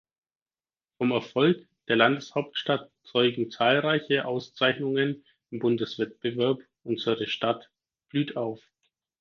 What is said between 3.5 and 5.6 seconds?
zahlreiche Auszeichnungen im